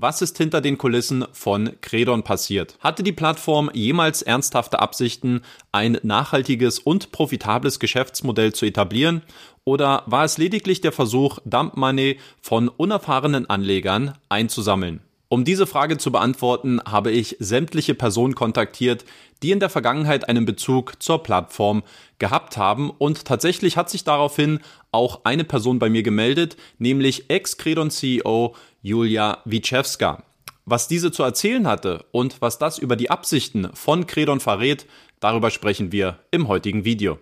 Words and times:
was 0.00 0.22
ist 0.22 0.38
hinter 0.38 0.60
den 0.60 0.78
Kulissen 0.78 1.24
von 1.32 1.72
Credon 1.80 2.22
passiert? 2.22 2.76
Hatte 2.80 3.02
die 3.02 3.12
Plattform 3.12 3.70
jemals 3.72 4.22
ernsthafte 4.22 4.80
Absichten, 4.80 5.42
ein 5.72 5.98
nachhaltiges 6.02 6.78
und 6.78 7.12
profitables 7.12 7.78
Geschäftsmodell 7.78 8.52
zu 8.52 8.66
etablieren? 8.66 9.22
Oder 9.64 10.02
war 10.06 10.24
es 10.24 10.38
lediglich 10.38 10.80
der 10.80 10.92
Versuch, 10.92 11.38
Dump 11.44 11.76
Money 11.76 12.18
von 12.40 12.68
unerfahrenen 12.68 13.48
Anlegern 13.50 14.14
einzusammeln? 14.28 15.00
Um 15.28 15.44
diese 15.44 15.66
Frage 15.66 15.98
zu 15.98 16.12
beantworten, 16.12 16.80
habe 16.86 17.10
ich 17.10 17.36
sämtliche 17.40 17.94
Personen 17.94 18.36
kontaktiert, 18.36 19.04
die 19.42 19.50
in 19.50 19.58
der 19.58 19.70
Vergangenheit 19.70 20.28
einen 20.28 20.46
Bezug 20.46 21.02
zur 21.02 21.22
Plattform 21.22 21.82
gehabt 22.18 22.56
haben 22.56 22.90
und 22.90 23.24
tatsächlich 23.24 23.76
hat 23.76 23.90
sich 23.90 24.04
daraufhin 24.04 24.60
auch 24.92 25.22
eine 25.24 25.42
Person 25.42 25.80
bei 25.80 25.90
mir 25.90 26.04
gemeldet, 26.04 26.56
nämlich 26.78 27.28
Ex-Credon-CEO 27.28 28.54
Julia 28.82 29.38
Wiczewska. 29.44 30.22
Was 30.64 30.86
diese 30.86 31.10
zu 31.10 31.24
erzählen 31.24 31.66
hatte 31.66 32.04
und 32.12 32.40
was 32.40 32.58
das 32.58 32.78
über 32.78 32.94
die 32.94 33.10
Absichten 33.10 33.70
von 33.74 34.06
Credon 34.06 34.40
verrät, 34.40 34.86
darüber 35.18 35.50
sprechen 35.50 35.90
wir 35.90 36.20
im 36.30 36.46
heutigen 36.46 36.84
Video. 36.84 37.18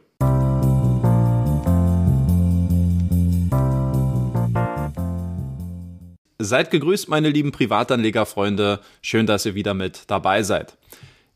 Seid 6.45 6.71
gegrüßt, 6.71 7.09
meine 7.09 7.31
lieben 7.31 7.53
Privatanlegerfreunde. 7.53 8.81
Schön, 9.01 9.27
dass 9.27 9.47
ihr 9.47 9.55
wieder 9.55 9.73
mit 9.73 10.03
dabei 10.09 10.43
seid. 10.43 10.77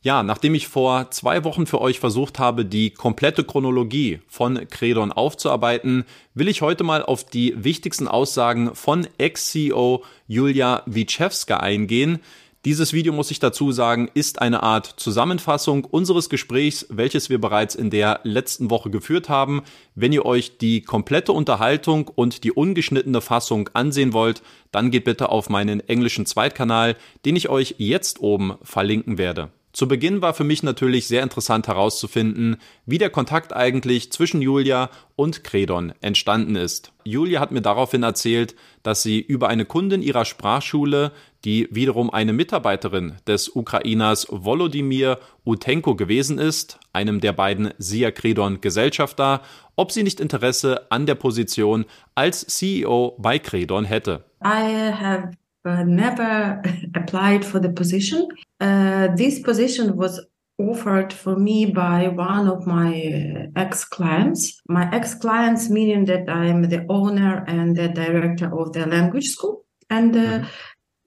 Ja, 0.02 0.22
nachdem 0.22 0.54
ich 0.54 0.68
vor 0.68 1.10
zwei 1.10 1.44
Wochen 1.44 1.66
für 1.66 1.80
euch 1.80 1.98
versucht 1.98 2.38
habe, 2.38 2.66
die 2.66 2.90
komplette 2.90 3.42
Chronologie 3.42 4.20
von 4.28 4.68
Credon 4.68 5.10
aufzuarbeiten, 5.10 6.04
will 6.34 6.46
ich 6.46 6.60
heute 6.60 6.84
mal 6.84 7.02
auf 7.02 7.24
die 7.24 7.54
wichtigsten 7.56 8.06
Aussagen 8.06 8.74
von 8.74 9.08
Ex-CEO 9.16 10.04
Julia 10.26 10.82
Wiczewska 10.84 11.56
eingehen, 11.56 12.20
dieses 12.64 12.92
Video, 12.92 13.12
muss 13.12 13.30
ich 13.30 13.38
dazu 13.38 13.70
sagen, 13.70 14.10
ist 14.14 14.42
eine 14.42 14.64
Art 14.64 14.86
Zusammenfassung 14.96 15.84
unseres 15.84 16.28
Gesprächs, 16.28 16.86
welches 16.90 17.30
wir 17.30 17.40
bereits 17.40 17.76
in 17.76 17.88
der 17.90 18.20
letzten 18.24 18.68
Woche 18.68 18.90
geführt 18.90 19.28
haben. 19.28 19.62
Wenn 19.94 20.12
ihr 20.12 20.26
euch 20.26 20.58
die 20.58 20.82
komplette 20.82 21.32
Unterhaltung 21.32 22.08
und 22.08 22.42
die 22.42 22.50
ungeschnittene 22.50 23.20
Fassung 23.20 23.70
ansehen 23.74 24.12
wollt, 24.12 24.42
dann 24.72 24.90
geht 24.90 25.04
bitte 25.04 25.28
auf 25.28 25.48
meinen 25.48 25.80
englischen 25.80 26.26
Zweitkanal, 26.26 26.96
den 27.24 27.36
ich 27.36 27.48
euch 27.48 27.76
jetzt 27.78 28.20
oben 28.20 28.56
verlinken 28.62 29.18
werde. 29.18 29.50
Zu 29.72 29.86
Beginn 29.86 30.22
war 30.22 30.34
für 30.34 30.42
mich 30.42 30.64
natürlich 30.64 31.06
sehr 31.06 31.22
interessant 31.22 31.68
herauszufinden, 31.68 32.56
wie 32.86 32.98
der 32.98 33.10
Kontakt 33.10 33.54
eigentlich 33.54 34.10
zwischen 34.10 34.42
Julia 34.42 34.90
und 35.14 35.44
Credon 35.44 35.92
entstanden 36.00 36.56
ist. 36.56 36.90
Julia 37.04 37.38
hat 37.38 37.52
mir 37.52 37.60
daraufhin 37.60 38.02
erzählt, 38.02 38.56
dass 38.88 39.02
sie 39.02 39.20
über 39.20 39.50
eine 39.50 39.66
Kundin 39.66 40.00
ihrer 40.00 40.24
Sprachschule, 40.24 41.12
die 41.44 41.68
wiederum 41.70 42.08
eine 42.08 42.32
Mitarbeiterin 42.32 43.16
des 43.26 43.54
Ukrainers 43.54 44.26
Volodymyr 44.30 45.18
Utenko 45.44 45.94
gewesen 45.94 46.38
ist, 46.38 46.80
einem 46.94 47.20
der 47.20 47.34
beiden 47.34 47.74
Sia 47.76 48.10
Credon 48.10 48.62
Gesellschafter, 48.62 49.42
ob 49.76 49.92
sie 49.92 50.02
nicht 50.02 50.20
Interesse 50.20 50.90
an 50.90 51.04
der 51.04 51.16
Position 51.16 51.84
als 52.14 52.46
CEO 52.46 53.14
bei 53.18 53.38
Credon 53.38 53.84
hätte. 53.84 54.24
I 54.42 54.90
have 54.90 55.32
uh, 55.66 55.84
never 55.84 56.62
applied 56.94 57.44
for 57.44 57.60
the 57.60 57.68
position. 57.68 58.22
Uh, 58.58 59.14
this 59.16 59.42
position 59.42 59.98
was 59.98 60.18
offered 60.58 61.12
for 61.12 61.36
me 61.36 61.66
by 61.66 62.08
one 62.08 62.48
of 62.48 62.66
my 62.66 63.48
ex 63.56 63.84
clients. 63.84 64.60
My 64.68 64.90
ex 64.92 65.14
clients, 65.14 65.70
meaning 65.70 66.04
that 66.06 66.28
I'm 66.28 66.62
the 66.62 66.84
owner 66.88 67.44
and 67.46 67.76
the 67.76 67.88
director 67.88 68.50
of 68.58 68.72
the 68.72 68.86
language 68.86 69.26
school. 69.26 69.64
And 69.88 70.16
uh, 70.16 70.18
mm-hmm. 70.18 70.46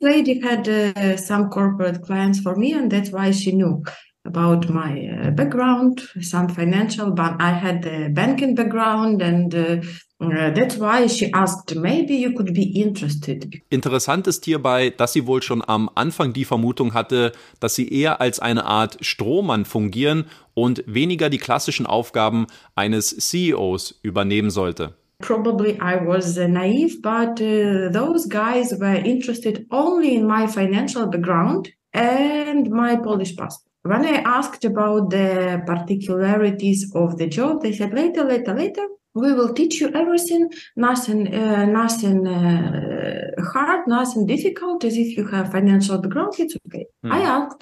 lady 0.02 0.40
had 0.42 0.68
uh, 0.68 1.18
some 1.18 1.50
corporate 1.50 2.02
clients 2.02 2.40
for 2.40 2.56
me, 2.56 2.74
and 2.74 2.92
that's 2.92 3.12
why 3.12 3.32
she 3.32 3.52
knew 3.52 3.84
about 4.26 4.70
my 4.70 5.08
uh, 5.08 5.32
background, 5.32 6.02
some 6.22 6.48
financial, 6.48 7.12
but 7.12 7.42
I 7.42 7.52
had 7.52 7.82
the 7.82 8.10
banking 8.14 8.54
background 8.54 9.22
and 9.22 9.54
uh, 9.54 9.60
uh, 9.60 9.82
that's 10.30 10.78
why 10.78 11.08
she 11.08 11.32
asked, 11.34 11.76
maybe 11.76 12.16
you 12.16 12.34
could 12.34 12.54
be 12.54 12.80
interested. 12.80 13.62
Interessant 13.70 14.28
ist 14.28 14.46
hierbei, 14.46 14.92
dass 14.92 15.14
sie 15.14 15.26
wohl 15.26 15.42
schon 15.42 15.64
am 15.68 15.90
Anfang 15.96 16.34
die 16.34 16.46
Vermutung 16.46 16.94
hatte, 16.94 17.32
dass 17.60 17.76
sie 17.76 17.90
eher 17.90 18.22
als 18.22 18.40
eine 18.40 18.66
Art 18.66 18.98
Strohmann 19.02 19.66
fungieren 19.66 20.26
und 20.54 20.84
weniger 20.86 21.30
die 21.30 21.40
klassischen 21.40 21.86
Aufgaben 21.86 22.46
eines 22.76 23.10
CEOs 23.10 24.00
übernehmen 24.04 24.52
sollte. 24.52 24.96
Probably 25.22 25.74
I 25.74 26.00
was 26.04 26.38
uh, 26.38 26.48
naive, 26.48 27.02
but 27.02 27.40
uh, 27.40 27.92
those 27.92 28.28
guys 28.28 28.72
were 28.80 28.98
interested 28.98 29.66
only 29.70 30.16
in 30.16 30.26
my 30.26 30.48
financial 30.48 31.08
background 31.08 31.70
and 31.94 32.70
my 32.72 32.96
Polish 32.96 33.36
passport. 33.36 33.72
When 33.84 34.06
I 34.06 34.22
asked 34.24 34.64
about 34.66 35.10
the 35.10 35.62
particularities 35.66 36.92
of 36.94 37.18
the 37.18 37.28
job, 37.28 37.62
they 37.62 37.72
said 37.72 37.94
later, 37.94 38.24
later, 38.24 38.54
later, 38.54 38.88
we 39.14 39.34
will 39.34 39.54
teach 39.54 39.82
you 39.82 39.90
everything, 39.94 40.50
nothing, 40.76 41.34
uh, 41.34 41.66
nothing 41.66 42.28
uh, 42.28 43.42
hard, 43.54 43.88
nothing 43.88 44.26
difficult. 44.26 44.84
As 44.84 44.96
if 44.96 45.18
you 45.18 45.28
have 45.28 45.52
financial 45.52 45.98
background, 45.98 46.34
it's 46.40 46.56
okay. 46.68 46.86
Mm. 47.06 47.12
I 47.12 47.22
asked, 47.22 47.60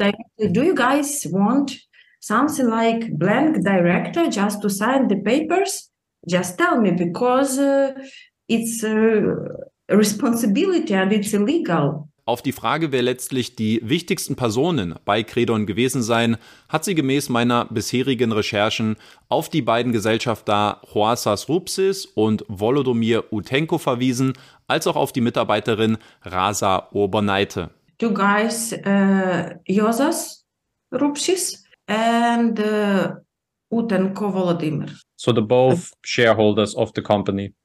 do 0.51 0.63
you 0.63 0.75
guys 0.75 1.25
want 1.29 1.75
something 2.19 2.69
like 2.69 3.11
blank 3.17 3.63
director 3.63 4.29
just 4.29 4.61
to 4.61 4.69
sign 4.69 5.07
the 5.07 5.17
papers? 5.17 5.89
Just 6.27 6.57
tell 6.57 6.79
me 6.79 6.91
because 6.91 7.57
uh, 7.57 7.93
it's 8.47 8.83
a 8.83 9.21
responsibility 9.89 10.93
and 10.93 11.11
it's 11.13 11.33
illegal. 11.33 12.08
Auf 12.29 12.43
die 12.43 12.51
Frage, 12.51 12.91
wer 12.91 13.01
letztlich 13.01 13.55
die 13.55 13.81
wichtigsten 13.83 14.35
Personen 14.35 14.93
bei 15.03 15.23
Credon 15.23 15.65
gewesen 15.65 16.03
seien, 16.03 16.37
hat 16.67 16.85
sie 16.85 16.93
gemäß 16.93 17.27
meiner 17.27 17.65
bisherigen 17.65 18.31
Recherchen 18.31 18.97
auf 19.29 19.49
die 19.49 19.63
beiden 19.63 19.93
Gesellschafter 19.93 20.79
Hoasas 20.93 21.49
Rupsis 21.49 22.05
und 22.05 22.45
Volodomir 22.47 23.33
Utenko 23.33 23.79
verwiesen, 23.79 24.33
als 24.67 24.85
auch 24.85 24.95
auf 24.95 25.11
die 25.11 25.21
Mitarbeiterin 25.21 25.97
Rasa 26.21 26.89
Urbonaite. 26.91 27.71
Two 27.97 28.13
guys, 28.13 28.73
uh, 28.73 29.55
Josas 29.65 30.45
Rupsis 30.93 31.63
and 31.87 32.59
uh, 32.59 33.15
Utenko 33.71 34.31
Volodymyr. 34.31 34.91
So 35.15 35.33
the 35.33 35.41
both 35.41 35.93
shareholders 36.05 36.75
of 36.75 36.91
the 36.93 37.01
company 37.01 37.55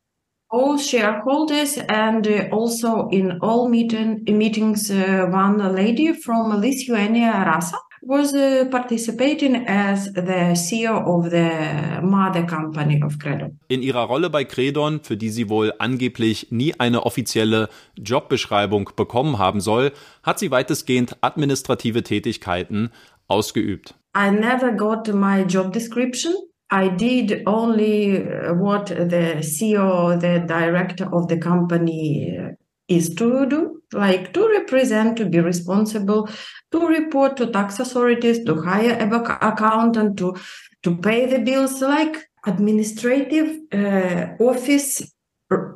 all 0.54 0.78
shareholders 0.78 1.78
and 1.88 2.26
uh, 2.26 2.48
also 2.52 3.08
in 3.10 3.38
all 3.42 3.68
meeting, 3.68 4.24
meetings 4.28 4.90
uh, 4.90 5.26
one 5.30 5.58
lady 5.74 6.12
from 6.14 6.60
Lithuania, 6.60 7.32
Rasa, 7.44 7.76
was 8.02 8.34
uh, 8.34 8.66
participating 8.70 9.66
as 9.66 10.12
the 10.12 10.54
CEO 10.54 11.04
of 11.06 11.30
the 11.30 12.00
mother 12.02 12.46
company 12.46 13.02
of 13.02 13.18
Credon. 13.18 13.58
In 13.68 13.82
ihrer 13.82 14.04
Rolle 14.04 14.30
bei 14.30 14.44
Credon, 14.44 15.00
für 15.02 15.16
die 15.16 15.30
sie 15.30 15.48
wohl 15.48 15.72
angeblich 15.78 16.48
nie 16.50 16.74
eine 16.78 17.04
offizielle 17.04 17.68
Jobbeschreibung 17.96 18.90
bekommen 18.94 19.38
haben 19.38 19.60
soll, 19.60 19.92
hat 20.22 20.38
sie 20.38 20.50
weitestgehend 20.50 21.16
administrative 21.22 22.02
Tätigkeiten 22.02 22.90
ausgeübt. 23.26 23.94
I 24.16 24.30
never 24.30 24.70
got 24.70 25.12
my 25.12 25.42
job 25.42 25.72
description. 25.72 26.34
I 26.70 26.88
did 26.88 27.42
only 27.46 28.18
uh, 28.18 28.54
what 28.54 28.86
the 28.86 29.36
CEO, 29.40 30.18
the 30.20 30.44
director 30.46 31.08
of 31.14 31.28
the 31.28 31.38
company 31.38 32.36
uh, 32.38 32.52
is 32.88 33.14
to 33.14 33.46
do, 33.46 33.82
like 33.92 34.32
to 34.34 34.48
represent, 34.48 35.16
to 35.18 35.26
be 35.26 35.40
responsible, 35.40 36.28
to 36.72 36.86
report 36.86 37.36
to 37.36 37.46
tax 37.46 37.78
authorities, 37.78 38.44
to 38.44 38.60
hire 38.60 38.92
an 38.92 39.12
accountant, 39.12 40.18
to 40.18 40.36
to 40.82 40.96
pay 40.98 41.26
the 41.26 41.38
bills, 41.38 41.80
like 41.80 42.16
administrative 42.46 43.58
uh, 43.72 44.34
office, 44.38 45.14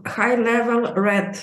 high 0.07 0.35
level 0.35 0.93
red. 0.95 1.43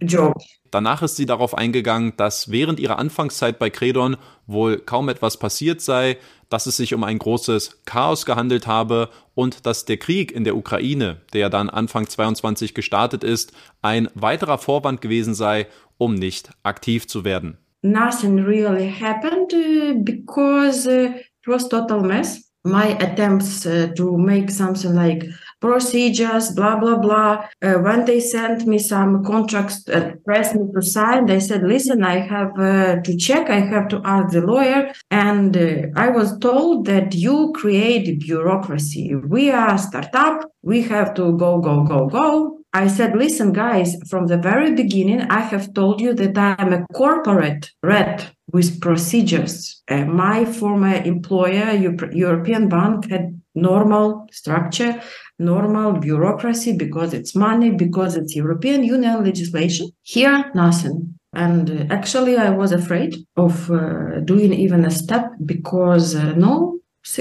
Job. 0.00 0.34
Danach 0.70 1.02
ist 1.02 1.16
sie 1.16 1.26
darauf 1.26 1.56
eingegangen, 1.56 2.12
dass 2.16 2.50
während 2.50 2.78
ihrer 2.78 2.98
Anfangszeit 2.98 3.58
bei 3.58 3.70
Credon 3.70 4.16
wohl 4.46 4.78
kaum 4.78 5.08
etwas 5.08 5.38
passiert 5.38 5.80
sei, 5.80 6.16
dass 6.48 6.66
es 6.66 6.76
sich 6.76 6.94
um 6.94 7.02
ein 7.02 7.18
großes 7.18 7.82
Chaos 7.84 8.26
gehandelt 8.26 8.66
habe 8.66 9.08
und 9.34 9.66
dass 9.66 9.84
der 9.84 9.96
Krieg 9.96 10.30
in 10.30 10.44
der 10.44 10.56
Ukraine, 10.56 11.22
der 11.32 11.40
ja 11.40 11.48
dann 11.48 11.68
Anfang 11.68 12.06
22 12.06 12.74
gestartet 12.74 13.24
ist, 13.24 13.52
ein 13.82 14.08
weiterer 14.14 14.58
Vorwand 14.58 15.00
gewesen 15.00 15.34
sei, 15.34 15.66
um 15.98 16.14
nicht 16.14 16.50
aktiv 16.62 17.08
zu 17.08 17.24
werden. 17.24 17.58
Nothing 17.82 18.38
really 18.38 18.90
happened 18.90 19.52
uh, 19.52 20.02
because 20.02 20.88
uh, 20.88 21.10
it 21.16 21.46
was 21.46 21.68
total 21.68 22.00
mess. 22.00 22.50
My 22.64 22.96
attempts 22.98 23.66
uh, 23.66 23.88
to 23.94 24.16
make 24.16 24.50
something 24.50 24.94
like 24.94 25.28
procedures, 25.64 26.52
blah, 26.52 26.76
blah, 26.78 26.98
blah. 26.98 27.48
Uh, 27.62 27.74
when 27.86 28.04
they 28.04 28.20
sent 28.20 28.66
me 28.66 28.78
some 28.78 29.24
contracts, 29.24 29.88
uh, 29.88 30.12
pressed 30.26 30.54
me 30.54 30.64
to 30.74 30.82
sign, 30.82 31.24
they 31.24 31.40
said, 31.40 31.62
listen, 31.62 32.04
I 32.04 32.18
have 32.18 32.52
uh, 32.58 32.96
to 33.00 33.16
check, 33.16 33.48
I 33.48 33.60
have 33.60 33.88
to 33.88 34.02
ask 34.04 34.34
the 34.34 34.42
lawyer. 34.42 34.92
And 35.10 35.56
uh, 35.56 35.86
I 35.96 36.10
was 36.10 36.38
told 36.38 36.84
that 36.86 37.14
you 37.14 37.52
create 37.56 38.20
bureaucracy. 38.20 39.14
We 39.14 39.50
are 39.50 39.74
a 39.74 39.78
startup, 39.78 40.52
we 40.60 40.82
have 40.82 41.14
to 41.14 41.24
go, 41.44 41.60
go, 41.60 41.82
go, 41.84 42.08
go. 42.08 42.58
I 42.74 42.88
said, 42.88 43.16
listen, 43.16 43.52
guys, 43.52 43.96
from 44.10 44.26
the 44.26 44.36
very 44.36 44.74
beginning, 44.74 45.20
I 45.22 45.40
have 45.40 45.72
told 45.72 46.00
you 46.00 46.12
that 46.12 46.36
I'm 46.36 46.72
a 46.72 46.84
corporate 46.92 47.70
red 47.82 48.28
with 48.52 48.80
procedures. 48.80 49.82
Uh, 49.88 50.04
my 50.04 50.44
former 50.44 50.96
employer, 50.96 51.70
European 52.12 52.68
Bank, 52.68 53.08
had 53.10 53.40
normal 53.54 54.26
structure, 54.32 55.00
normal 55.38 55.92
bureaucracy 55.92 56.76
because 56.76 57.14
it's 57.14 57.34
money, 57.34 57.70
because 57.70 58.16
it's 58.16 58.34
European 58.34 58.84
Union 58.84 59.24
legislation. 59.24 59.90
Here, 60.02 60.50
nothing. 60.54 61.18
And 61.34 61.70
uh, 61.70 61.94
actually, 61.94 62.36
I 62.36 62.50
was 62.50 62.72
afraid 62.72 63.16
of 63.36 63.70
uh, 63.70 64.20
doing 64.20 64.52
even 64.52 64.84
a 64.84 64.90
step 64.90 65.30
because 65.44 66.14
uh, 66.14 66.32
no, 66.34 66.80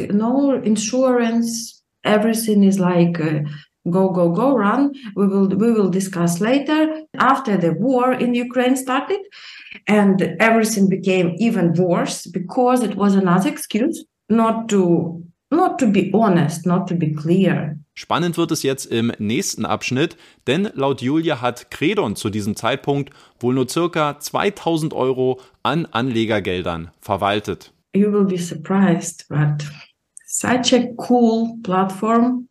no 0.09 0.53
insurance. 0.62 1.81
Everything 2.03 2.63
is 2.63 2.80
like 2.80 3.19
uh, 3.19 3.39
go 3.89 4.09
go 4.09 4.30
go 4.30 4.56
run 4.56 4.94
we 5.15 5.27
will 5.27 5.47
we 5.47 5.71
will 5.71 5.89
discuss 5.89 6.39
later 6.39 7.01
after 7.18 7.57
the 7.57 7.74
war 7.74 8.13
in 8.13 8.33
ukraine 8.33 8.77
started 8.77 9.19
and 9.88 10.21
everything 10.39 10.88
became 10.88 11.35
even 11.38 11.74
worse 11.74 12.25
because 12.27 12.81
it 12.81 12.95
was 12.95 13.13
another 13.13 13.50
excuse 13.50 14.06
not 14.30 14.69
to 14.69 15.21
not 15.56 15.80
to 15.80 15.88
be 15.88 16.12
honest 16.14 16.66
not 16.66 16.88
to 16.88 16.96
be 16.96 17.14
clear 17.14 17.78
Spannend 17.96 18.38
wird 18.38 18.52
es 18.52 18.64
jetzt 18.64 18.88
im 18.88 19.12
nächsten 19.20 19.68
Abschnitt, 19.68 20.18
denn 20.48 20.68
laut 20.74 21.04
Julia 21.04 21.42
hat 21.42 21.70
Credon 21.70 22.16
zu 22.16 22.32
diesem 22.32 22.56
Zeitpunkt 22.56 23.12
wohl 23.40 23.54
nur 23.54 23.70
circa 23.70 24.20
2000 24.20 24.96
Euro 24.96 25.40
an 25.62 25.86
Anlegergeldern 25.86 26.90
verwaltet. 27.02 27.72
You 27.96 28.12
will 28.12 28.26
be 28.26 28.40
surprised, 28.40 29.28
but 29.30 29.64
such 30.26 30.74
a 30.74 30.88
cool 31.08 31.60
platform 31.62 32.48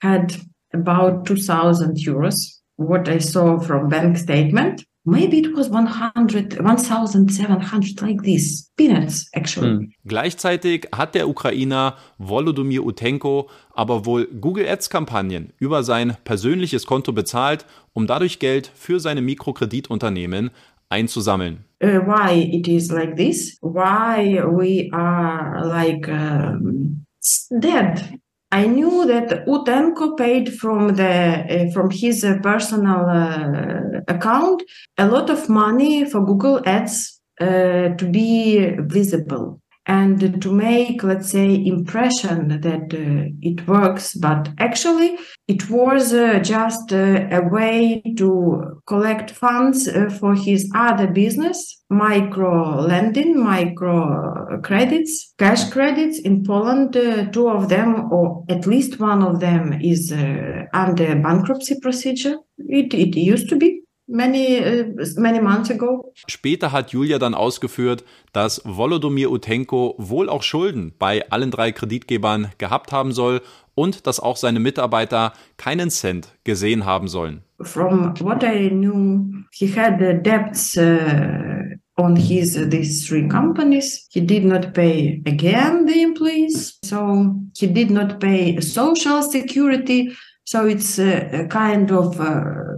had 0.00 0.38
about 0.72 1.24
2000 1.26 1.98
euros 1.98 2.62
what 2.76 3.08
i 3.08 3.18
saw 3.18 3.58
from 3.58 3.88
bank 3.88 4.16
statement 4.16 4.84
maybe 5.04 5.38
it 5.38 5.54
was 5.54 5.68
100 5.70 6.60
1700 6.60 8.00
like 8.00 8.22
this. 8.22 8.70
Peanuts 8.76 9.28
actually. 9.32 9.68
Hm. 9.68 9.92
gleichzeitig 10.04 10.88
hat 10.94 11.14
der 11.14 11.28
Ukrainer 11.28 11.96
Volodymyr 12.18 12.84
Utenko 12.84 13.48
aber 13.74 14.06
wohl 14.06 14.26
Google 14.26 14.66
Ads 14.68 14.90
Kampagnen 14.90 15.52
über 15.58 15.82
sein 15.82 16.16
persönliches 16.24 16.86
Konto 16.86 17.12
bezahlt 17.12 17.66
um 17.92 18.06
dadurch 18.06 18.38
Geld 18.38 18.70
für 18.74 18.98
seine 18.98 19.22
Mikrokreditunternehmen 19.22 20.50
einzusammeln. 20.88 21.64
Uh, 21.82 22.00
why 22.06 22.32
it 22.52 22.68
is 22.68 22.90
like 22.90 23.16
this? 23.16 23.58
Why 23.60 24.42
we 24.44 24.88
are 24.92 25.66
like 25.66 26.08
um, 26.08 27.04
dead 27.50 28.18
I 28.54 28.68
knew 28.68 29.04
that 29.06 29.46
Utenko 29.46 30.16
paid 30.16 30.54
from 30.60 30.94
the 30.94 31.12
uh, 31.54 31.72
from 31.72 31.90
his 31.90 32.22
uh, 32.22 32.38
personal 32.40 33.00
uh, 33.10 34.00
account 34.06 34.62
a 34.96 35.08
lot 35.08 35.28
of 35.28 35.48
money 35.48 36.04
for 36.04 36.24
Google 36.24 36.62
Ads 36.64 37.20
uh, 37.40 37.88
to 37.98 38.08
be 38.08 38.70
visible 38.78 39.60
and 39.86 40.40
to 40.42 40.52
make 40.52 41.02
let's 41.02 41.30
say 41.30 41.64
impression 41.64 42.60
that 42.60 42.94
uh, 42.94 43.28
it 43.42 43.66
works. 43.66 44.14
But 44.14 44.48
actually 44.58 45.18
it 45.46 45.68
was 45.68 46.12
uh, 46.12 46.38
just 46.40 46.92
uh, 46.92 47.28
a 47.30 47.42
way 47.48 48.02
to 48.16 48.80
collect 48.86 49.30
funds 49.30 49.86
uh, 49.88 50.08
for 50.08 50.34
his 50.34 50.70
other 50.74 51.06
business 51.06 51.82
micro 51.90 52.80
lending 52.80 53.42
micro 53.42 54.60
credits 54.62 55.34
cash 55.38 55.70
credits 55.70 56.18
in 56.18 56.44
poland. 56.44 56.96
Uh, 56.96 57.26
two 57.30 57.48
of 57.48 57.68
them 57.68 58.10
or 58.10 58.44
at 58.48 58.66
least 58.66 58.98
one 58.98 59.22
of 59.22 59.40
them 59.40 59.72
is 59.80 60.12
uh, 60.12 60.64
under 60.72 61.14
bankruptcy 61.16 61.78
procedure. 61.80 62.36
It, 62.58 62.94
it 62.94 63.16
used 63.16 63.48
to 63.50 63.56
be 63.56 63.83
many, 64.14 64.58
uh, 64.58 64.94
many 65.16 65.40
months 65.40 65.70
ago. 65.70 66.12
Später 66.26 66.72
hat 66.72 66.92
Julia 66.92 67.18
dann 67.18 67.34
ausgeführt, 67.34 68.04
dass 68.32 68.62
Volodymyr 68.64 69.30
Utenko 69.30 69.94
wohl 69.98 70.28
auch 70.28 70.42
Schulden 70.42 70.92
bei 70.98 71.28
allen 71.30 71.50
drei 71.50 71.72
Kreditgebern 71.72 72.52
gehabt 72.58 72.92
haben 72.92 73.12
soll 73.12 73.42
und 73.74 74.06
dass 74.06 74.20
auch 74.20 74.36
seine 74.36 74.60
Mitarbeiter 74.60 75.32
keinen 75.56 75.90
Cent 75.90 76.28
gesehen 76.44 76.86
haben 76.86 77.08
sollen. 77.08 77.42
From 77.60 78.14
what 78.20 78.42
I 78.42 78.68
knew, 78.70 79.44
he 79.50 79.66
had 79.66 79.98
debts 80.24 80.76
uh, 80.76 81.76
on 81.96 82.16
his 82.16 82.56
uh, 82.56 82.68
these 82.68 83.06
three 83.06 83.28
companies. 83.28 84.06
He 84.10 84.20
did 84.20 84.44
not 84.44 84.74
pay 84.74 85.22
again 85.26 85.86
the 85.86 86.02
employees, 86.02 86.78
so 86.84 87.34
he 87.56 87.66
did 87.66 87.90
not 87.90 88.20
pay 88.20 88.60
social 88.60 89.22
security. 89.22 90.12
So 90.44 90.66
it's 90.66 90.98
a, 90.98 91.44
a 91.44 91.46
kind 91.46 91.90
of 91.90 92.20
uh, 92.20 92.73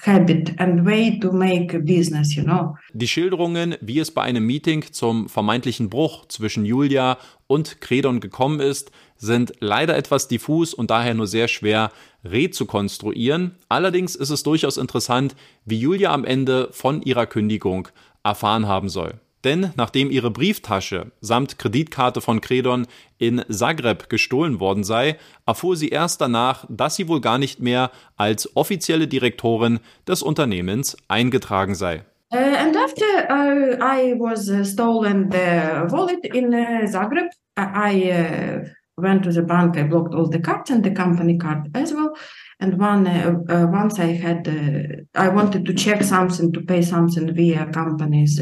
habit 0.00 0.58
and 0.58 0.84
way 0.86 1.18
to 1.20 1.32
make 1.32 1.78
business, 1.80 2.34
you 2.34 2.44
know. 2.44 2.76
Die 2.92 3.08
Schilderungen, 3.08 3.76
wie 3.80 3.98
es 3.98 4.10
bei 4.10 4.22
einem 4.22 4.44
Meeting 4.46 4.84
zum 4.92 5.28
vermeintlichen 5.28 5.90
Bruch 5.90 6.26
zwischen 6.26 6.64
Julia 6.64 7.18
und 7.46 7.80
Credon 7.80 8.20
gekommen 8.20 8.60
ist, 8.60 8.90
sind 9.16 9.52
leider 9.60 9.96
etwas 9.96 10.28
diffus 10.28 10.74
und 10.74 10.90
daher 10.90 11.14
nur 11.14 11.26
sehr 11.26 11.48
schwer 11.48 11.90
rezukonstruieren. 12.24 13.56
Allerdings 13.68 14.14
ist 14.14 14.30
es 14.30 14.42
durchaus 14.42 14.76
interessant, 14.76 15.34
wie 15.64 15.78
Julia 15.78 16.12
am 16.12 16.24
Ende 16.24 16.68
von 16.72 17.02
ihrer 17.02 17.26
Kündigung 17.26 17.88
erfahren 18.22 18.66
haben 18.66 18.88
soll. 18.88 19.14
Denn 19.44 19.70
nachdem 19.76 20.10
ihre 20.10 20.30
Brieftasche 20.30 21.12
samt 21.20 21.58
Kreditkarte 21.58 22.20
von 22.20 22.40
Credon 22.40 22.86
in 23.18 23.42
Zagreb 23.48 24.08
gestohlen 24.08 24.58
worden 24.58 24.84
sei, 24.84 25.16
erfuhr 25.46 25.76
sie 25.76 25.88
erst 25.88 26.20
danach, 26.20 26.64
dass 26.68 26.96
sie 26.96 27.08
wohl 27.08 27.20
gar 27.20 27.38
nicht 27.38 27.60
mehr 27.60 27.90
als 28.16 28.56
offizielle 28.56 29.06
Direktorin 29.06 29.78
des 30.06 30.22
Unternehmens 30.22 30.96
eingetragen 31.06 31.74
sei. 31.74 32.04
Uh, 32.30 32.36
and 32.36 32.76
after 32.76 33.06
uh, 33.30 33.78
I 33.80 34.14
was 34.18 34.50
uh, 34.50 34.62
stolen 34.62 35.30
the 35.30 35.90
wallet 35.90 36.26
in 36.26 36.52
uh, 36.52 36.86
Zagreb, 36.86 37.30
I 37.56 38.12
uh, 38.12 38.68
went 38.96 39.24
to 39.24 39.32
the 39.32 39.40
bank. 39.42 39.78
I 39.78 39.84
blocked 39.84 40.14
all 40.14 40.28
the 40.28 40.40
cards 40.40 40.70
and 40.70 40.84
the 40.84 40.92
company 40.92 41.38
card 41.38 41.70
as 41.74 41.94
well. 41.94 42.14
And 42.60 42.78
one 42.78 43.06
uh, 43.06 43.34
uh, 43.48 43.66
once 43.70 43.98
I 44.00 44.06
had 44.06 44.48
uh, 44.48 45.02
I 45.14 45.28
wanted 45.28 45.64
to 45.66 45.74
check 45.74 46.02
something 46.02 46.52
to 46.52 46.60
pay 46.60 46.82
something 46.82 47.32
via 47.32 47.66
company's 47.72 48.40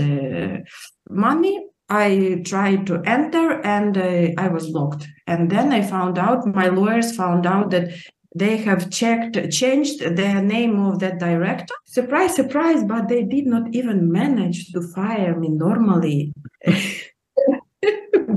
money. 1.10 1.66
I 1.88 2.42
tried 2.44 2.86
to 2.88 3.02
enter 3.06 3.60
and 3.62 3.96
I 4.38 4.48
was 4.48 4.70
blocked. 4.70 5.06
And 5.26 5.50
then 5.50 5.72
I 5.72 5.82
found 5.82 6.18
out 6.18 6.46
my 6.46 6.68
lawyers 6.68 7.14
found 7.14 7.46
out 7.46 7.70
that 7.70 7.90
they 8.34 8.56
have 8.58 8.90
checked 8.90 9.50
changed 9.50 10.00
the 10.00 10.42
name 10.42 10.84
of 10.84 10.98
that 10.98 11.18
director. 11.18 11.74
Surprise, 11.84 12.34
surprise! 12.34 12.84
But 12.84 13.08
they 13.08 13.22
did 13.22 13.46
not 13.46 13.74
even 13.74 14.12
manage 14.12 14.72
to 14.72 14.82
fire 14.82 15.38
me 15.38 15.48
normally. 15.48 16.32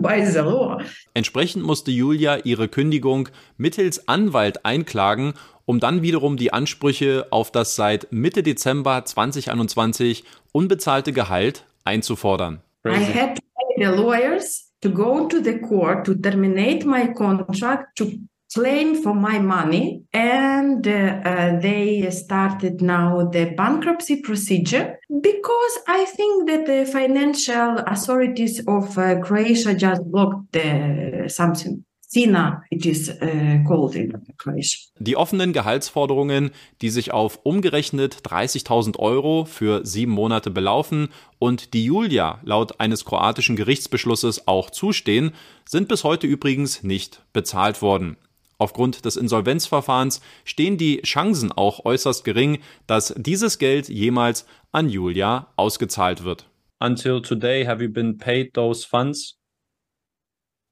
by 0.01 0.25
the 0.25 0.39
law. 0.39 0.81
Entsprechend 1.13 1.63
musste 1.63 1.91
Julia 1.91 2.37
ihre 2.43 2.67
Kündigung 2.67 3.29
mittels 3.57 4.07
Anwalt 4.07 4.65
einklagen 4.65 5.33
um 5.69 5.79
dann 5.79 6.01
wiederum 6.01 6.35
die 6.35 6.51
Ansprüche 6.51 7.27
auf 7.29 7.51
das 7.51 7.75
seit 7.75 8.11
Mitte 8.11 8.41
Dezember 8.41 9.05
2021 9.05 10.23
unbezahlte 10.51 11.13
Gehalt 11.13 11.63
einzufordern. 11.85 12.63
I 12.87 12.95
had 12.95 13.35
to 13.35 13.41
pay 13.55 13.75
the 13.77 13.95
lawyers 13.95 14.73
to 14.81 14.89
go 14.89 15.27
to 15.27 15.43
the 15.43 15.59
court 15.59 16.07
to 16.07 16.15
terminate 16.15 16.87
my 16.87 17.13
contract 17.13 17.95
to 17.99 18.05
claim 18.53 18.95
for 18.95 19.13
my 19.13 19.39
money 19.39 20.03
and 20.13 20.87
uh, 20.87 20.91
uh, 20.91 21.59
they 21.59 22.09
started 22.11 22.81
now 22.81 23.29
the 23.31 23.45
bankruptcy 23.55 24.21
procedure 24.21 24.97
because 25.21 25.79
i 25.87 26.05
think 26.05 26.47
that 26.47 26.65
the 26.65 26.85
financial 26.85 27.77
authorities 27.85 28.59
of 28.67 28.97
uh, 28.97 29.19
croatia 29.19 29.73
just 29.73 30.03
blocked 30.11 30.51
the 30.53 31.25
something 31.27 31.83
Sina, 32.11 32.63
it 32.71 32.87
is 32.87 33.07
uh, 33.07 33.63
called 33.67 33.93
in 33.93 34.11
Croatia. 34.39 34.79
Die 34.97 35.15
offenen 35.15 35.53
Gehaltsforderungen, 35.53 36.49
die 36.81 36.89
sich 36.89 37.13
auf 37.13 37.41
umgerechnet 37.43 38.21
30.000 38.23 38.97
Euro 38.97 39.45
für 39.45 39.85
sieben 39.85 40.13
Monate 40.13 40.49
belaufen 40.49 41.09
und 41.37 41.75
die 41.75 41.85
Julia 41.85 42.39
laut 42.41 42.79
eines 42.79 43.05
kroatischen 43.05 43.55
Gerichtsbeschlusses 43.55 44.47
auch 44.47 44.71
zustehen, 44.71 45.33
sind 45.67 45.87
bis 45.87 46.03
heute 46.03 46.25
übrigens 46.25 46.81
nicht 46.81 47.21
bezahlt 47.31 47.83
worden. 47.83 48.17
Aufgrund 48.59 49.05
des 49.05 49.15
Insolvenzverfahrens 49.15 50.21
stehen 50.43 50.77
die 50.77 51.01
Chancen 51.01 51.51
auch 51.51 51.85
äußerst 51.85 52.23
gering, 52.23 52.59
dass 52.87 53.15
dieses 53.17 53.57
Geld 53.57 53.89
jemals 53.89 54.45
an 54.71 54.89
Julia 54.89 55.47
ausgezahlt 55.55 56.23
wird. 56.23 56.47
Until 56.81 57.21
today, 57.21 57.65
have 57.65 57.81
you 57.81 57.89
been 57.89 58.17
paid 58.17 58.53
those 58.53 58.85
funds? 58.85 59.39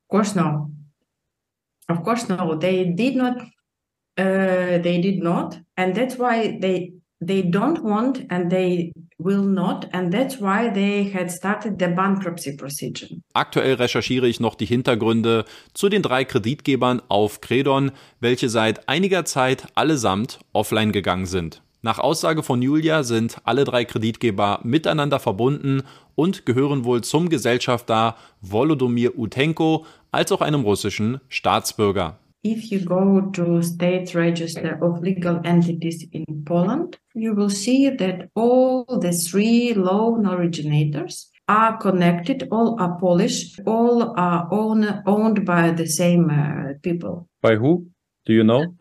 Of 0.04 0.10
course 0.10 0.36
not. 0.38 0.70
Of 1.90 2.04
course, 2.04 2.28
no. 2.30 2.56
They 2.56 2.94
did 2.94 3.16
not. 3.16 3.38
Uh, 4.20 4.82
they 4.82 5.00
did 5.00 5.22
not, 5.22 5.62
and 5.76 5.96
that's 5.96 6.18
why 6.18 6.58
they 6.60 6.92
they 7.20 7.42
don't 7.42 7.84
want, 7.84 8.26
and 8.30 8.50
they 8.50 8.92
will 9.18 9.44
not, 9.44 9.88
and 9.94 10.14
that's 10.14 10.40
why 10.40 10.70
they 10.70 11.12
had 11.12 11.32
started 11.32 11.80
the 11.80 11.88
bankruptcy 11.88 12.56
procedure. 12.56 13.08
Aktuell 13.34 13.76
recherchiere 13.76 14.28
ich 14.28 14.40
noch 14.40 14.56
die 14.56 14.66
Hintergründe 14.66 15.46
zu 15.74 15.90
den 15.90 16.02
drei 16.02 16.24
Kreditgebern 16.26 17.02
auf 17.08 17.42
Credon, 17.42 17.92
welche 18.20 18.50
seit 18.50 18.88
einiger 18.88 19.26
Zeit 19.26 19.68
allesamt 19.76 20.40
offline 20.54 20.92
gegangen 20.92 21.26
sind. 21.26 21.62
Nach 21.82 22.00
Aussage 22.00 22.44
von 22.44 22.62
Julia 22.62 23.04
sind 23.04 23.38
alle 23.44 23.64
drei 23.64 23.86
Kreditgeber 23.86 24.60
miteinander 24.64 25.20
verbunden 25.20 25.84
und 26.16 26.46
gehören 26.46 26.84
wohl 26.86 27.02
zum 27.02 27.30
Gesellschafter 27.30 28.16
Volodymyr 28.42 29.18
Utenko 29.18 29.86
als 30.12 30.32
auch 30.32 30.42
einem 30.42 30.62
russischen 30.62 31.22
Staatsbürger. 31.30 32.18
If 32.44 32.72
you 32.72 32.80
go 32.80 33.30
to 33.34 33.62
state 33.62 34.14
register 34.14 34.80
of 34.82 35.02
legal 35.02 35.42
entities 35.44 36.06
in 36.12 36.26
Poland, 36.46 36.98
you 37.14 37.34
will 37.34 37.50
see 37.50 37.90
that 37.90 38.30
all 38.36 38.86
the 38.86 39.12
three 39.12 39.74
loan 39.74 40.26
originators 40.26 41.30
are 41.48 41.78
connected, 41.78 42.48
all 42.52 42.80
are 42.80 42.98
Polish, 43.00 43.60
all 43.66 44.14
are 44.18 44.48
own, 44.52 45.02
owned 45.06 45.46
by 45.46 45.72
the 45.72 45.88
same 45.88 46.30
uh, 46.30 46.74
people. 46.84 47.28
By 47.42 47.56
who? 47.56 47.88
Do 48.26 48.34
you 48.34 48.44
know? 48.44 48.76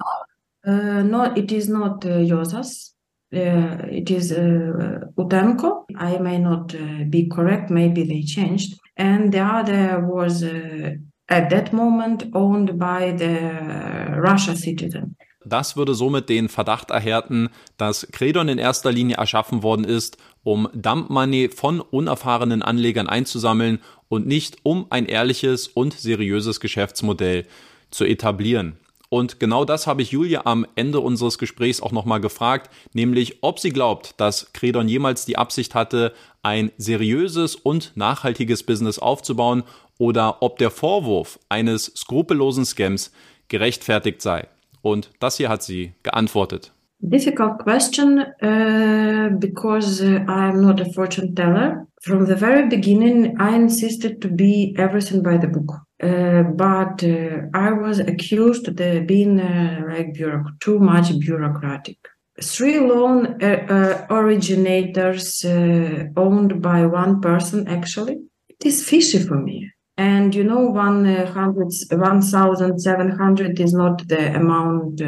Uh, 0.66 1.02
no, 1.02 1.32
it 1.34 1.52
is 1.52 1.68
not 1.68 2.04
uh, 2.04 2.18
Josas. 2.24 2.92
Uh, 3.32 3.86
it 3.90 4.10
is 4.10 4.32
uh, 4.32 5.00
Utenko. 5.16 5.84
I 5.96 6.18
may 6.18 6.38
not 6.38 6.74
uh, 6.74 7.04
be 7.08 7.28
correct. 7.28 7.70
Maybe 7.70 8.02
they 8.04 8.22
changed. 8.22 8.78
And 8.96 9.32
the 9.32 9.40
other 9.40 10.00
was 10.00 10.42
uh, 10.42 10.94
at 11.28 11.50
that 11.50 11.72
moment 11.72 12.34
owned 12.34 12.78
by 12.78 13.14
the 13.16 14.18
Russia 14.18 14.54
citizen. 14.54 15.16
Das 15.44 15.76
würde 15.76 15.94
somit 15.94 16.28
den 16.28 16.48
Verdacht 16.48 16.90
erhärten, 16.90 17.50
dass 17.76 18.08
Credon 18.10 18.48
in 18.48 18.58
erster 18.58 18.90
Linie 18.90 19.16
erschaffen 19.16 19.62
worden 19.62 19.84
ist, 19.84 20.18
um 20.42 20.68
Dump 20.74 21.08
Money 21.08 21.50
von 21.54 21.80
unerfahrenen 21.80 22.62
Anlegern 22.62 23.08
einzusammeln 23.08 23.78
und 24.08 24.26
nicht 24.26 24.58
um 24.64 24.86
ein 24.90 25.06
ehrliches 25.06 25.68
und 25.68 25.94
seriöses 25.94 26.58
Geschäftsmodell 26.58 27.46
zu 27.90 28.04
etablieren. 28.04 28.76
Und 29.08 29.38
genau 29.38 29.64
das 29.64 29.86
habe 29.86 30.02
ich 30.02 30.10
Julia 30.10 30.42
am 30.44 30.66
Ende 30.74 31.00
unseres 31.00 31.38
Gesprächs 31.38 31.80
auch 31.80 31.92
nochmal 31.92 32.20
gefragt, 32.20 32.70
nämlich 32.92 33.42
ob 33.42 33.60
sie 33.60 33.70
glaubt, 33.70 34.14
dass 34.18 34.52
Credon 34.52 34.88
jemals 34.88 35.24
die 35.24 35.38
Absicht 35.38 35.74
hatte, 35.74 36.12
ein 36.42 36.72
seriöses 36.76 37.54
und 37.54 37.92
nachhaltiges 37.94 38.64
Business 38.64 38.98
aufzubauen 38.98 39.62
oder 39.98 40.42
ob 40.42 40.58
der 40.58 40.70
Vorwurf 40.70 41.38
eines 41.48 41.86
skrupellosen 41.96 42.64
Scams 42.64 43.12
gerechtfertigt 43.48 44.22
sei. 44.22 44.48
Und 44.82 45.10
das 45.20 45.36
hier 45.36 45.48
hat 45.48 45.62
sie 45.62 45.94
geantwortet. 46.02 46.72
Difficult 47.06 47.58
question 47.58 48.20
uh, 48.20 49.28
because 49.38 50.00
uh, 50.00 50.24
I'm 50.28 50.62
not 50.62 50.80
a 50.80 50.90
fortune 50.92 51.34
teller. 51.34 51.86
From 52.02 52.24
the 52.24 52.34
very 52.34 52.66
beginning, 52.68 53.36
I 53.38 53.54
insisted 53.54 54.22
to 54.22 54.28
be 54.28 54.74
everything 54.78 55.22
by 55.22 55.36
the 55.36 55.48
book. 55.48 55.72
Uh, 56.02 56.42
but 56.42 57.04
uh, 57.04 57.42
I 57.52 57.72
was 57.72 57.98
accused 57.98 58.68
of 58.68 58.76
being 59.06 59.38
uh, 59.40 59.82
like 59.88 60.14
bureauc- 60.14 60.58
too 60.60 60.78
much 60.78 61.18
bureaucratic. 61.20 61.98
Three 62.42 62.80
loan 62.80 63.42
uh, 63.42 64.06
originators 64.10 65.44
owned 65.44 66.62
by 66.62 66.86
one 66.86 67.20
person, 67.20 67.68
actually, 67.68 68.20
it 68.48 68.64
is 68.64 68.88
fishy 68.88 69.18
for 69.18 69.38
me. 69.40 69.70
And 69.98 70.34
you 70.34 70.44
know, 70.44 70.66
1,700 70.66 73.60
is 73.60 73.72
not 73.72 74.06
the 74.08 74.36
amount 74.36 75.00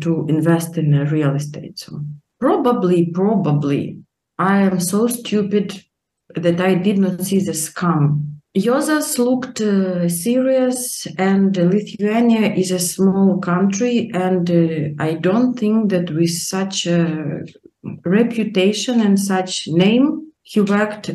to 0.00 0.26
invest 0.28 0.76
in 0.78 0.92
real 1.08 1.34
estate. 1.34 1.78
So 1.78 2.00
probably, 2.40 3.10
probably, 3.12 3.98
I 4.38 4.58
am 4.58 4.80
so 4.80 5.06
stupid 5.06 5.82
that 6.34 6.60
I 6.60 6.74
did 6.74 6.98
not 6.98 7.22
see 7.22 7.40
the 7.40 7.52
scam. 7.52 8.36
Josas 8.56 9.18
looked 9.18 9.60
uh, 9.60 10.08
serious, 10.08 11.06
and 11.18 11.54
Lithuania 11.54 12.54
is 12.54 12.70
a 12.70 12.78
small 12.78 13.38
country, 13.38 14.10
and 14.14 14.50
uh, 14.50 15.02
I 15.02 15.14
don't 15.14 15.58
think 15.58 15.90
that 15.90 16.10
with 16.10 16.30
such 16.30 16.86
a 16.86 17.42
reputation 18.04 19.00
and 19.00 19.20
such 19.20 19.68
name, 19.68 20.32
he 20.42 20.62
worked 20.62 21.10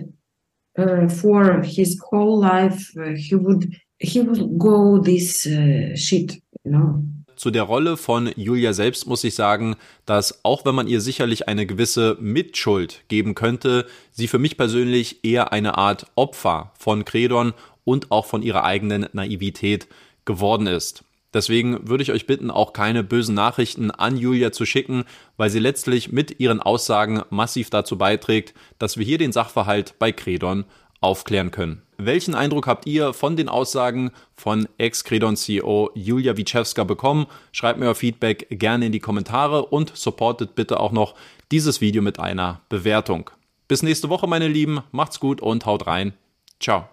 uh, 0.78 1.08
for 1.08 1.64
his 1.64 2.00
whole 2.10 2.40
life. 2.40 2.92
Uh, 2.98 3.14
he 3.16 3.36
would 3.36 3.76
he 3.98 4.22
would 4.22 4.58
go 4.60 5.00
this 5.00 5.48
uh, 5.48 5.96
shit, 5.96 6.34
you 6.64 6.72
know. 6.72 7.04
Zu 7.42 7.50
der 7.50 7.64
Rolle 7.64 7.98
von 7.98 8.32
Julia 8.36 8.72
selbst 8.72 9.08
muss 9.08 9.24
ich 9.24 9.34
sagen, 9.34 9.76
dass 10.06 10.46
auch 10.46 10.64
wenn 10.64 10.76
man 10.76 10.86
ihr 10.86 11.02
sicherlich 11.02 11.48
eine 11.48 11.66
gewisse 11.66 12.16
Mitschuld 12.20 13.02
geben 13.08 13.34
könnte, 13.34 13.88
sie 14.12 14.28
für 14.28 14.38
mich 14.38 14.58
persönlich 14.58 15.26
eher 15.26 15.52
eine 15.52 15.76
Art 15.76 16.06
Opfer 16.14 16.72
von 16.78 17.04
Credon 17.04 17.54
und 17.84 18.12
auch 18.12 18.28
von 18.28 18.44
ihrer 18.44 18.64
eigenen 18.64 19.08
Naivität 19.14 19.88
geworden 20.24 20.68
ist. 20.68 21.04
Deswegen 21.34 21.90
würde 21.90 22.04
ich 22.04 22.12
euch 22.12 22.28
bitten, 22.28 22.52
auch 22.52 22.74
keine 22.74 23.04
bösen 23.04 23.34
Nachrichten 23.34 23.90
an 23.90 24.18
Julia 24.18 24.52
zu 24.52 24.68
schicken, 24.68 25.06
weil 25.36 25.50
sie 25.50 25.58
letztlich 25.58 26.12
mit 26.12 26.40
ihren 26.40 26.62
Aussagen 26.62 27.24
massiv 27.32 27.72
dazu 27.72 27.98
beiträgt, 27.98 28.54
dass 28.78 28.98
wir 28.98 29.06
hier 29.06 29.18
den 29.18 29.32
Sachverhalt 29.32 29.96
bei 29.98 30.12
Credon 30.12 30.64
aufklären 31.00 31.50
können. 31.50 31.82
Welchen 32.04 32.34
Eindruck 32.34 32.66
habt 32.66 32.88
ihr 32.88 33.14
von 33.14 33.36
den 33.36 33.48
Aussagen 33.48 34.10
von 34.34 34.68
Ex-Credon-CEO 34.80 35.92
Julia 35.94 36.36
Wiczewska 36.36 36.84
bekommen? 36.84 37.28
Schreibt 37.52 37.78
mir 37.78 37.86
euer 37.86 37.94
Feedback 37.94 38.48
gerne 38.50 38.88
in 38.88 38.92
die 38.92 39.00
Kommentare 39.00 39.68
und 39.68 39.96
supportet 39.96 40.56
bitte 40.56 40.80
auch 40.80 40.92
noch 40.92 41.14
dieses 41.52 41.80
Video 41.80 42.02
mit 42.02 42.20
einer 42.20 42.62
Bewertung. 42.70 43.30
Bis 43.68 43.84
nächste 43.84 44.10
Woche, 44.10 44.26
meine 44.26 44.48
Lieben. 44.48 44.82
Macht's 44.92 45.20
gut 45.20 45.42
und 45.42 45.68
haut 45.68 45.86
rein. 45.86 46.14
Ciao. 46.60 46.90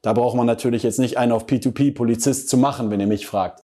Da 0.00 0.14
braucht 0.14 0.36
man 0.36 0.46
natürlich 0.46 0.82
jetzt 0.82 0.98
nicht 0.98 1.18
einen 1.18 1.32
auf 1.32 1.44
P2P-Polizist 1.44 2.48
zu 2.48 2.56
machen, 2.56 2.90
wenn 2.90 3.00
ihr 3.00 3.06
mich 3.06 3.26
fragt. 3.26 3.60